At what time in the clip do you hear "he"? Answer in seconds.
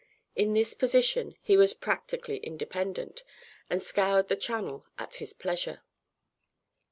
1.43-1.55